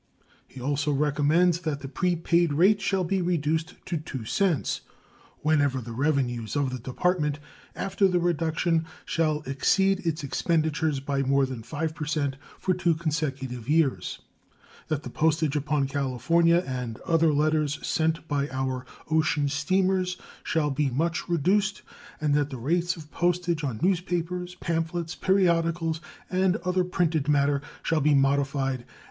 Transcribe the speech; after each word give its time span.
He 0.47 0.59
also 0.59 0.91
recommends 0.91 1.59
that 1.59 1.81
the 1.81 1.87
prepaid 1.87 2.53
rate 2.53 2.81
shall 2.81 3.03
be 3.03 3.21
reduced 3.21 3.75
to 3.85 3.97
2 3.97 4.25
cents 4.25 4.81
whenever 5.43 5.79
the 5.79 5.91
revenues 5.91 6.55
of 6.55 6.71
the 6.71 6.79
Department, 6.79 7.37
after 7.75 8.07
the 8.07 8.17
reduction, 8.17 8.87
shall 9.05 9.41
exceed 9.45 9.99
its 9.99 10.23
expenditures 10.23 10.99
by 10.99 11.21
more 11.21 11.45
than 11.45 11.61
5 11.61 11.93
per 11.93 12.05
cent 12.05 12.37
for 12.57 12.73
two 12.73 12.95
consecutive 12.95 13.69
years; 13.69 14.17
that 14.87 15.03
the 15.03 15.09
postage 15.11 15.55
upon 15.55 15.85
California 15.87 16.63
and 16.65 16.97
other 17.01 17.31
letters 17.31 17.77
sent 17.85 18.27
by 18.27 18.49
our 18.49 18.87
ocean 19.11 19.47
steamers 19.47 20.17
shall 20.43 20.71
be 20.71 20.89
much 20.89 21.29
reduced, 21.29 21.83
and 22.19 22.33
that 22.33 22.49
the 22.49 22.57
rates 22.57 22.95
of 22.95 23.11
postage 23.11 23.63
on 23.63 23.79
newspapers, 23.83 24.55
pamphlets, 24.55 25.13
periodicals, 25.13 26.01
and 26.27 26.55
other 26.65 26.83
printed 26.83 27.29
matter 27.29 27.61
shall 27.83 28.01
be 28.01 28.15
modified 28.15 28.29
and 28.31 28.47
some 28.47 28.49
reduction 28.49 28.87
thereon 28.87 28.87
made. 28.87 28.97